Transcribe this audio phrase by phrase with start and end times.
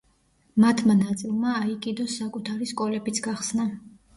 [0.63, 3.69] მათმა ნაწილმა აიკიდოს საკუთარი სკოლებიც გახსნა.